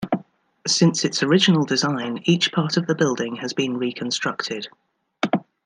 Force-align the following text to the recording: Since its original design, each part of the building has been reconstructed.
Since 0.65 1.05
its 1.05 1.21
original 1.21 1.63
design, 1.63 2.21
each 2.23 2.51
part 2.51 2.75
of 2.75 2.87
the 2.87 2.95
building 2.95 3.35
has 3.35 3.53
been 3.53 3.77
reconstructed. 3.77 4.67